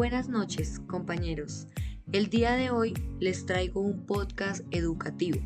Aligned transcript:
Buenas 0.00 0.30
noches, 0.30 0.80
compañeros. 0.86 1.66
El 2.10 2.30
día 2.30 2.56
de 2.56 2.70
hoy 2.70 2.94
les 3.18 3.44
traigo 3.44 3.82
un 3.82 4.06
podcast 4.06 4.64
educativo. 4.70 5.38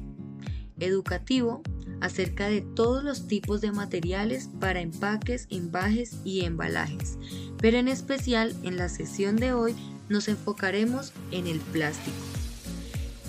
Educativo 0.79 1.61
acerca 2.01 2.49
de 2.49 2.61
todos 2.61 3.03
los 3.03 3.27
tipos 3.27 3.61
de 3.61 3.73
materiales 3.73 4.49
para 4.61 4.81
empaques, 4.81 5.49
embajes 5.51 6.21
y 6.25 6.45
embalajes. 6.45 7.19
Pero 7.59 7.79
en 7.79 7.89
especial 7.89 8.55
en 8.63 8.77
la 8.77 8.89
sesión 8.89 9.35
de 9.35 9.53
hoy 9.53 9.75
nos 10.09 10.29
enfocaremos 10.29 11.13
en 11.33 11.49
el 11.49 11.59
plástico 11.59 12.44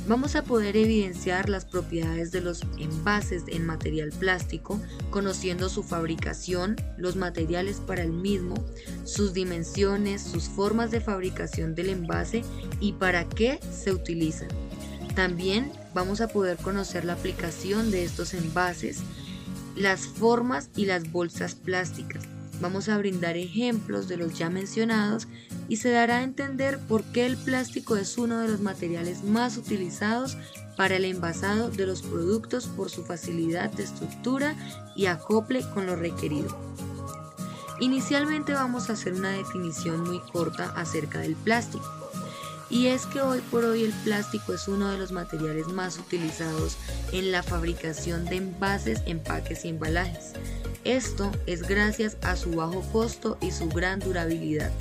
vamos 0.07 0.35
a 0.35 0.43
poder 0.43 0.77
evidenciar 0.77 1.49
las 1.49 1.65
propiedades 1.65 2.31
de 2.31 2.41
los 2.41 2.61
envases 2.77 3.43
en 3.47 3.65
material 3.65 4.11
plástico, 4.11 4.79
conociendo 5.09 5.69
su 5.69 5.83
fabricación, 5.83 6.75
los 6.97 7.15
materiales 7.15 7.79
para 7.79 8.03
el 8.03 8.11
mismo, 8.11 8.55
sus 9.03 9.33
dimensiones, 9.33 10.21
sus 10.21 10.43
formas 10.49 10.91
de 10.91 11.01
fabricación 11.01 11.75
del 11.75 11.89
envase 11.89 12.43
y 12.79 12.93
para 12.93 13.27
qué 13.27 13.59
se 13.71 13.91
utilizan. 13.91 14.49
También 15.15 15.71
vamos 15.93 16.21
a 16.21 16.27
poder 16.27 16.57
conocer 16.57 17.05
la 17.05 17.13
aplicación 17.13 17.89
de 17.89 18.03
estos 18.03 18.33
envases, 18.33 18.99
las 19.75 20.01
formas 20.01 20.69
y 20.75 20.85
las 20.85 21.11
bolsas 21.11 21.55
plásticas. 21.55 22.23
Vamos 22.61 22.87
a 22.89 22.97
brindar 22.97 23.35
ejemplos 23.37 24.07
de 24.07 24.17
los 24.17 24.37
ya 24.37 24.49
mencionados 24.49 25.27
y 25.67 25.77
se 25.77 25.91
dará 25.91 26.17
a 26.17 26.23
entender 26.23 26.79
por 26.79 27.03
qué 27.03 27.25
el 27.25 27.37
plástico 27.37 27.95
es 27.95 28.17
uno 28.17 28.39
de 28.39 28.47
los 28.47 28.61
materiales 28.61 29.23
más 29.23 29.57
utilizados 29.57 30.37
para 30.77 30.95
el 30.95 31.05
envasado 31.05 31.69
de 31.69 31.85
los 31.85 32.01
productos 32.01 32.67
por 32.67 32.89
su 32.89 33.03
facilidad 33.03 33.71
de 33.71 33.83
estructura 33.83 34.55
y 34.95 35.05
acople 35.05 35.61
con 35.73 35.85
lo 35.85 35.95
requerido. 35.95 36.55
Inicialmente 37.79 38.53
vamos 38.53 38.89
a 38.89 38.93
hacer 38.93 39.13
una 39.13 39.31
definición 39.31 40.03
muy 40.03 40.19
corta 40.31 40.71
acerca 40.75 41.19
del 41.19 41.35
plástico. 41.35 41.85
Y 42.69 42.87
es 42.87 43.05
que 43.05 43.21
hoy 43.21 43.41
por 43.51 43.63
hoy 43.63 43.83
el 43.83 43.93
plástico 44.03 44.53
es 44.53 44.67
uno 44.67 44.89
de 44.89 44.97
los 44.97 45.11
materiales 45.11 45.67
más 45.67 45.99
utilizados 45.99 46.77
en 47.11 47.31
la 47.31 47.43
fabricación 47.43 48.25
de 48.25 48.37
envases, 48.37 49.01
empaques 49.05 49.65
y 49.65 49.69
embalajes. 49.69 50.33
Esto 50.83 51.31
es 51.45 51.67
gracias 51.67 52.17
a 52.21 52.35
su 52.35 52.51
bajo 52.51 52.81
costo 52.91 53.37
y 53.41 53.51
su 53.51 53.69
gran 53.69 53.99
durabilidad. 53.99 54.71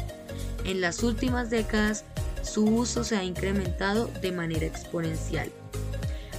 En 0.65 0.81
las 0.81 1.03
últimas 1.03 1.51
décadas, 1.51 2.05
su 2.43 2.65
uso 2.65 3.05
se 3.05 3.17
ha 3.17 3.25
incrementado 3.25 4.11
de 4.23 4.33
manera 4.33 4.67
exponencial. 4.67 5.51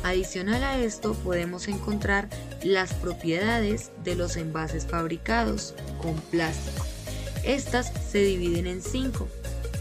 Adicional 0.03 0.63
a 0.63 0.77
esto, 0.77 1.13
podemos 1.13 1.67
encontrar 1.67 2.29
las 2.63 2.93
propiedades 2.93 3.91
de 4.03 4.15
los 4.15 4.35
envases 4.35 4.85
fabricados 4.85 5.73
con 6.01 6.15
plástico. 6.15 6.85
Estas 7.43 7.91
se 8.11 8.19
dividen 8.19 8.67
en 8.67 8.81
cinco, 8.81 9.27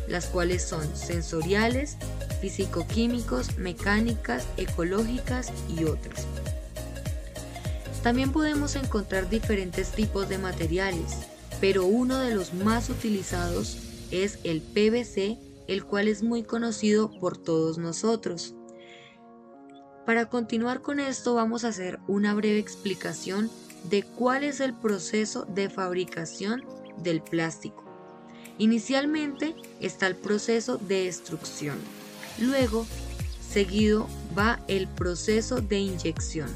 las 0.09 0.27
cuales 0.27 0.63
son 0.63 0.95
sensoriales, 0.97 1.97
físico-químicos, 2.41 3.57
mecánicas, 3.57 4.47
ecológicas 4.59 5.51
y 5.69 5.85
otras. 5.85 6.27
También 8.03 8.33
podemos 8.33 8.77
encontrar 8.77 9.31
diferentes 9.31 9.91
tipos 9.91 10.29
de 10.29 10.37
materiales, 10.37 11.17
pero 11.61 11.87
uno 11.87 12.19
de 12.19 12.35
los 12.35 12.53
más 12.53 12.91
utilizados 12.91 13.79
es 14.11 14.39
el 14.45 14.61
PVC, 14.61 15.39
el 15.67 15.85
cual 15.85 16.09
es 16.09 16.23
muy 16.23 16.43
conocido 16.43 17.11
por 17.21 17.37
todos 17.37 17.79
nosotros. 17.79 18.55
Para 20.07 20.29
continuar 20.29 20.83
con 20.83 21.01
esto 21.01 21.35
vamos 21.35 21.65
a 21.65 21.69
hacer 21.69 21.99
una 22.07 22.35
breve 22.35 22.59
explicación 22.59 23.51
de 23.89 24.03
cuál 24.03 24.45
es 24.45 24.61
el 24.61 24.75
proceso 24.75 25.47
de 25.47 25.71
fabricación 25.71 26.63
del 26.99 27.23
plástico. 27.23 27.85
Inicialmente 28.59 29.55
está 29.81 30.07
el 30.07 30.15
proceso 30.15 30.77
de 30.77 31.07
extrusión, 31.07 31.79
luego 32.39 32.87
seguido 33.51 34.07
va 34.37 34.61
el 34.69 34.89
proceso 34.89 35.61
de 35.61 35.79
inyección. 35.79 36.49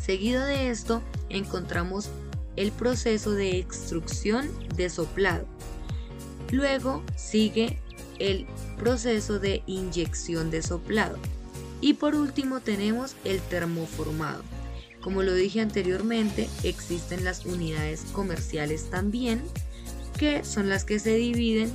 Seguido 0.00 0.44
de 0.44 0.70
esto 0.70 1.02
encontramos 1.28 2.08
el 2.56 2.72
proceso 2.72 3.32
de 3.32 3.58
extrusión 3.58 4.48
de 4.76 4.90
soplado, 4.90 5.46
Luego 6.50 7.02
sigue 7.16 7.78
el 8.18 8.46
proceso 8.78 9.38
de 9.38 9.62
inyección 9.66 10.50
de 10.50 10.62
soplado. 10.62 11.18
Y 11.80 11.94
por 11.94 12.14
último 12.14 12.60
tenemos 12.60 13.16
el 13.24 13.40
termoformado. 13.40 14.42
Como 15.02 15.22
lo 15.22 15.34
dije 15.34 15.60
anteriormente, 15.60 16.48
existen 16.62 17.24
las 17.24 17.44
unidades 17.44 18.04
comerciales 18.12 18.88
también, 18.88 19.42
que 20.18 20.44
son 20.44 20.68
las 20.68 20.84
que 20.84 20.98
se 20.98 21.14
dividen 21.14 21.70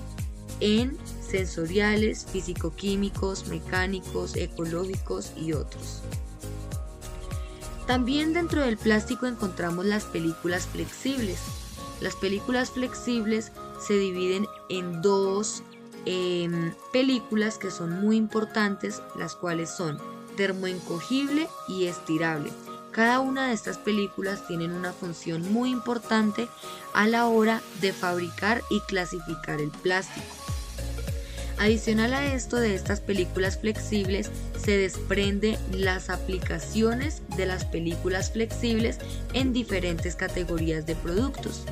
en 0.62 0.98
sensoriales, 1.22 2.26
físico-químicos, 2.26 3.48
mecánicos, 3.48 4.36
ecológicos 4.36 5.32
y 5.38 5.54
otros. 5.54 6.02
También 7.86 8.34
dentro 8.34 8.62
del 8.62 8.78
plástico 8.78 9.26
encontramos 9.26 9.86
las 9.86 10.06
películas 10.06 10.68
flexibles. 10.68 11.40
Las 12.02 12.16
películas 12.16 12.72
flexibles 12.72 13.52
se 13.80 13.94
dividen 13.94 14.48
en 14.70 15.02
dos 15.02 15.64
em, 16.06 16.74
películas 16.92 17.58
que 17.58 17.72
son 17.72 18.02
muy 18.02 18.18
importantes, 18.18 19.02
las 19.18 19.36
cuales 19.36 19.70
son 19.70 20.00
termoencogible 20.38 21.48
y 21.68 21.86
estirable. 21.86 22.52
Cada 22.92 23.20
una 23.20 23.48
de 23.48 23.54
estas 23.54 23.78
películas 23.78 24.48
tienen 24.48 24.72
una 24.72 24.94
función 24.94 25.52
muy 25.54 25.70
importante 25.70 26.48
a 26.94 27.08
la 27.08 27.28
hora 27.28 27.62
de 27.82 27.94
fabricar 27.94 28.64
y 28.70 28.80
clasificar 28.82 29.62
el 29.62 29.70
plástico. 29.70 30.26
Adicional 31.60 32.14
a 32.14 32.34
esto 32.34 32.56
de 32.56 32.74
estas 32.74 33.02
películas 33.02 33.60
flexibles 33.60 34.32
se 34.58 34.78
desprende 34.78 35.60
las 35.74 36.10
aplicaciones 36.10 37.22
de 37.36 37.46
las 37.46 37.66
películas 37.66 38.32
flexibles 38.32 38.98
en 39.34 39.52
diferentes 39.52 40.16
categorías 40.16 40.86
de 40.86 40.96
productos 40.96 41.66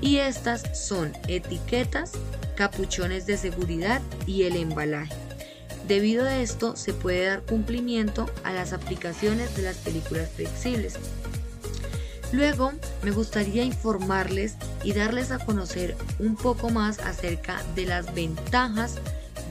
y 0.00 0.18
estas 0.18 0.78
son 0.78 1.12
etiquetas, 1.26 2.12
capuchones 2.56 3.26
de 3.26 3.36
seguridad 3.36 4.00
y 4.26 4.44
el 4.44 4.56
embalaje. 4.56 5.14
Debido 5.86 6.24
a 6.26 6.38
esto 6.38 6.76
se 6.76 6.92
puede 6.92 7.26
dar 7.26 7.42
cumplimiento 7.42 8.30
a 8.44 8.52
las 8.52 8.72
aplicaciones 8.72 9.56
de 9.56 9.62
las 9.62 9.76
películas 9.76 10.28
flexibles. 10.30 10.94
Luego 12.30 12.72
me 13.02 13.10
gustaría 13.10 13.64
informarles 13.64 14.56
y 14.84 14.92
darles 14.92 15.30
a 15.30 15.38
conocer 15.38 15.96
un 16.18 16.36
poco 16.36 16.68
más 16.68 16.98
acerca 16.98 17.62
de 17.74 17.86
las 17.86 18.14
ventajas 18.14 18.96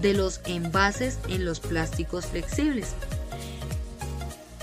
de 0.01 0.13
los 0.13 0.41
envases 0.45 1.17
en 1.27 1.43
los 1.43 1.59
plásticos 1.59 2.27
flexibles. 2.27 2.93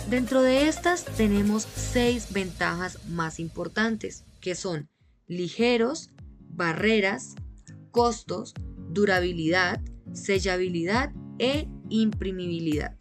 Dentro 0.08 0.42
de 0.42 0.68
estas 0.68 1.04
tenemos 1.04 1.66
seis 1.74 2.28
ventajas 2.30 2.98
más 3.08 3.40
importantes, 3.40 4.22
que 4.40 4.54
son 4.54 4.88
ligeros, 5.26 6.10
barreras, 6.50 7.34
costos, 7.90 8.54
durabilidad, 8.90 9.80
sellabilidad 10.12 11.12
e 11.38 11.68
imprimibilidad. 11.88 12.96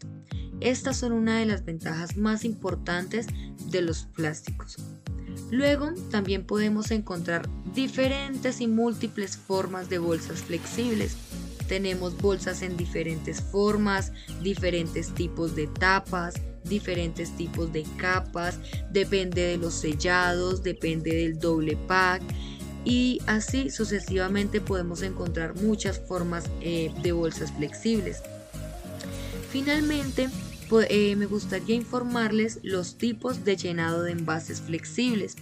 Estas 0.60 0.96
son 0.98 1.12
una 1.12 1.38
de 1.38 1.46
las 1.46 1.64
ventajas 1.64 2.16
más 2.16 2.44
importantes 2.44 3.26
de 3.70 3.82
los 3.82 4.04
plásticos. 4.04 4.76
Luego 5.50 5.92
también 6.10 6.46
podemos 6.46 6.90
encontrar 6.90 7.48
diferentes 7.74 8.60
y 8.60 8.66
múltiples 8.66 9.36
formas 9.36 9.88
de 9.88 9.98
bolsas 9.98 10.42
flexibles. 10.42 11.16
Tenemos 11.68 12.16
bolsas 12.16 12.62
en 12.62 12.76
diferentes 12.76 13.40
formas, 13.40 14.12
diferentes 14.42 15.12
tipos 15.14 15.54
de 15.54 15.66
tapas, 15.66 16.34
diferentes 16.64 17.36
tipos 17.36 17.72
de 17.72 17.84
capas, 17.96 18.58
depende 18.90 19.42
de 19.42 19.56
los 19.58 19.74
sellados, 19.74 20.62
depende 20.62 21.14
del 21.14 21.38
doble 21.38 21.76
pack 21.76 22.22
y 22.84 23.20
así 23.26 23.70
sucesivamente 23.70 24.60
podemos 24.60 25.02
encontrar 25.02 25.54
muchas 25.56 25.98
formas 25.98 26.44
eh, 26.60 26.92
de 27.02 27.12
bolsas 27.12 27.52
flexibles. 27.52 28.22
Finalmente, 29.50 30.28
eh, 30.88 31.16
me 31.16 31.26
gustaría 31.26 31.76
informarles 31.76 32.58
los 32.62 32.96
tipos 32.96 33.44
de 33.44 33.56
llenado 33.56 34.02
de 34.02 34.12
envases 34.12 34.60
flexibles. 34.60 35.36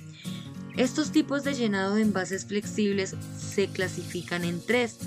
Estos 0.76 1.10
tipos 1.12 1.44
de 1.44 1.54
llenado 1.54 1.94
de 1.94 2.02
envases 2.02 2.46
flexibles 2.46 3.14
se 3.38 3.68
clasifican 3.68 4.44
en 4.44 4.60
tres. 4.64 4.98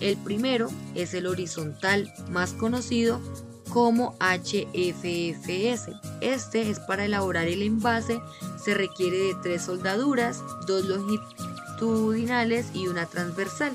El 0.00 0.16
primero 0.16 0.68
es 0.94 1.14
el 1.14 1.26
horizontal, 1.26 2.12
más 2.30 2.52
conocido 2.52 3.20
como 3.72 4.14
HFFS. 4.20 5.92
Este 6.20 6.70
es 6.70 6.78
para 6.80 7.06
elaborar 7.06 7.48
el 7.48 7.62
envase, 7.62 8.20
se 8.62 8.74
requiere 8.74 9.16
de 9.16 9.34
tres 9.42 9.62
soldaduras, 9.62 10.42
dos 10.66 10.84
longitudinales 10.84 12.66
y 12.74 12.88
una 12.88 13.06
transversal. 13.06 13.72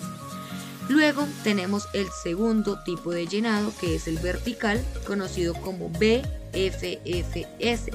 Luego 0.87 1.25
tenemos 1.43 1.87
el 1.93 2.07
segundo 2.23 2.79
tipo 2.83 3.11
de 3.11 3.25
llenado 3.25 3.73
que 3.81 3.95
es 3.95 4.07
el 4.07 4.19
vertical, 4.19 4.79
conocido 5.05 5.55
como 5.55 5.89
BFFS. 5.89 7.89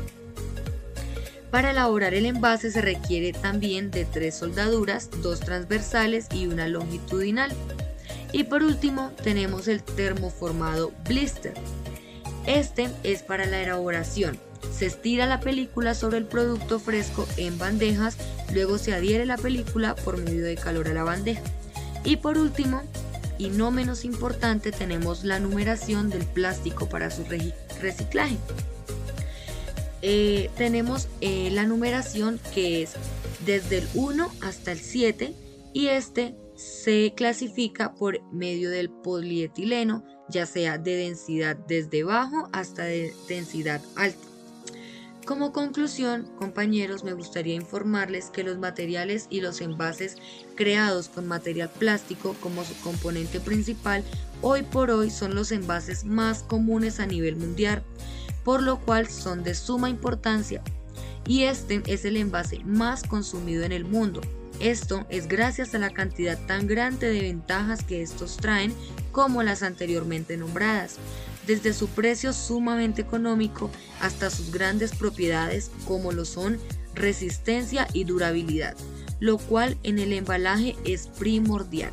Para 1.53 1.71
elaborar 1.71 2.15
el 2.15 2.27
envase 2.27 2.73
se 2.73 2.83
requiere 2.83 3.33
también 3.33 3.93
de 3.93 4.07
tres 4.07 4.35
soldaduras, 4.35 5.09
dos 5.23 5.39
transversales 5.39 6.27
y 6.35 6.49
una 6.49 6.67
longitudinal. 6.67 7.53
Y 8.33 8.45
por 8.45 8.63
último 8.63 9.13
tenemos 9.23 9.69
el 9.69 9.83
termoformado 9.83 10.93
blister. 11.07 11.55
Este 12.47 12.91
es 13.05 13.23
para 13.23 13.47
la 13.47 13.63
elaboración. 13.63 14.39
Se 14.77 14.87
estira 14.87 15.27
la 15.27 15.41
película 15.41 15.95
sobre 15.95 16.19
el 16.19 16.25
producto 16.25 16.81
fresco 16.81 17.27
en 17.37 17.59
bandejas, 17.59 18.17
luego 18.53 18.79
se 18.79 18.95
adhiere 18.95 19.27
la 19.27 19.37
película 19.37 19.95
por 19.95 20.19
medio 20.19 20.45
de 20.45 20.57
calor 20.57 20.89
a 20.89 20.95
la 20.95 21.05
bandeja. 21.05 21.43
Y 22.05 22.17
por 22.17 22.39
último, 22.39 22.83
y 23.39 23.49
no 23.49 23.71
menos 23.71 24.05
importante, 24.05 24.73
tenemos 24.73 25.25
la 25.25 25.39
numeración 25.39 26.11
del 26.11 26.25
plástico 26.25 26.89
para 26.89 27.11
su 27.11 27.25
reciclaje. 27.81 28.37
Eh, 30.03 30.51
tenemos 30.57 31.09
eh, 31.21 31.51
la 31.53 31.65
numeración 31.65 32.41
que 32.55 32.83
es 32.83 32.95
desde 33.47 33.79
el 33.79 33.89
1 33.95 34.33
hasta 34.41 34.73
el 34.73 34.81
7 34.81 35.33
y 35.73 35.87
este 35.89 36.35
se 36.57 37.13
clasifica 37.17 37.95
por 37.95 38.21
medio 38.33 38.71
del 38.71 38.91
polietileno, 38.91 40.05
ya 40.29 40.47
sea 40.47 40.79
de 40.79 40.97
densidad 40.97 41.57
desde 41.57 42.05
bajo 42.05 42.49
hasta 42.53 42.85
de 42.85 43.15
densidad 43.29 43.81
alta. 43.97 44.33
Como 45.25 45.53
conclusión, 45.53 46.29
compañeros, 46.37 47.05
me 47.05 47.13
gustaría 47.13 47.55
informarles 47.55 48.31
que 48.31 48.43
los 48.43 48.59
materiales 48.59 49.29
y 49.31 49.41
los 49.41 49.61
envases 49.61 50.17
creados 50.57 51.09
con 51.09 51.29
material 51.29 51.71
plástico 51.71 52.35
como 52.41 52.65
su 52.65 52.75
componente 52.81 53.39
principal 53.39 54.03
hoy 54.41 54.63
por 54.63 54.91
hoy 54.91 55.11
son 55.11 55.37
los 55.37 55.53
envases 55.53 56.05
más 56.05 56.43
comunes 56.43 56.99
a 56.99 57.07
nivel 57.07 57.37
mundial, 57.37 57.85
por 58.43 58.63
lo 58.63 58.81
cual 58.81 59.09
son 59.09 59.45
de 59.45 59.55
suma 59.55 59.89
importancia 59.89 60.61
y 61.27 61.45
este 61.45 61.83
es 61.87 62.05
el 62.05 62.17
envase 62.17 62.59
más 62.65 63.05
consumido 63.05 63.63
en 63.63 63.73
el 63.73 63.85
mundo. 63.85 64.21
Esto 64.63 65.05
es 65.09 65.27
gracias 65.27 65.75
a 65.75 65.79
la 65.79 65.91
cantidad 65.91 66.39
tan 66.47 66.69
grande 66.69 67.11
de 67.11 67.21
ventajas 67.21 67.83
que 67.83 68.01
estos 68.01 68.37
traen 68.37 68.73
como 69.11 69.43
las 69.43 69.65
anteriormente 69.65 70.37
nombradas 70.37 70.99
desde 71.49 71.73
su 71.73 71.89
precio 71.89 72.33
sumamente 72.33 73.03
económico 73.03 73.73
hasta 74.01 74.31
sus 74.31 74.53
grandes 74.53 74.95
propiedades 74.95 75.73
como 75.85 76.13
lo 76.13 76.25
son 76.25 76.61
resistencia 76.95 77.89
y 77.93 78.05
durabilidad, 78.05 78.77
lo 79.19 79.39
cual 79.39 79.77
en 79.83 79.99
el 79.99 80.13
embalaje 80.13 80.77
es 80.85 81.09
primordial. 81.09 81.91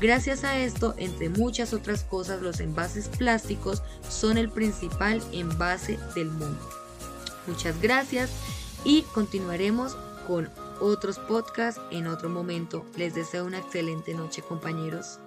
Gracias 0.00 0.44
a 0.44 0.56
esto, 0.60 0.94
entre 0.98 1.30
muchas 1.30 1.72
otras 1.72 2.04
cosas, 2.04 2.40
los 2.42 2.60
envases 2.60 3.08
plásticos 3.08 3.82
son 4.08 4.38
el 4.38 4.50
principal 4.50 5.20
envase 5.32 5.98
del 6.14 6.30
mundo. 6.30 6.60
Muchas 7.48 7.82
gracias 7.82 8.30
y 8.84 9.02
continuaremos 9.14 9.96
con 10.28 10.48
otros 10.80 11.18
podcasts 11.18 11.80
en 11.90 12.06
otro 12.06 12.28
momento. 12.28 12.84
Les 12.96 13.14
deseo 13.14 13.44
una 13.44 13.58
excelente 13.58 14.14
noche 14.14 14.42
compañeros. 14.42 15.18